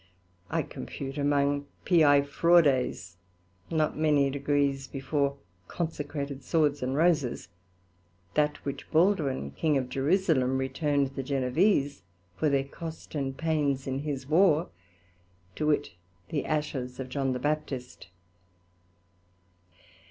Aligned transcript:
I 0.49 0.63
compute 0.63 1.19
among 1.19 1.67
Piæ 1.85 2.25
fraudes, 2.25 3.17
nor 3.69 3.91
many 3.91 4.31
degrees 4.31 4.87
before 4.87 5.37
consecrated 5.67 6.43
Swords 6.43 6.81
and 6.81 6.95
Roses, 6.95 7.49
that 8.33 8.57
which 8.65 8.89
Baldwyn, 8.89 9.51
King 9.51 9.77
of 9.77 9.89
Jerusalem, 9.89 10.57
return'd 10.57 11.09
the 11.15 11.21
Genovese 11.21 12.01
for 12.35 12.49
their 12.49 12.63
cost 12.63 13.13
and 13.13 13.37
pains 13.37 13.85
in 13.85 13.99
his 13.99 14.27
War, 14.27 14.69
to 15.53 15.67
wit, 15.67 15.91
the 16.29 16.45
ashes 16.45 16.99
of 16.99 17.07
John 17.07 17.33
the 17.33 17.37
Baptist. 17.39 18.07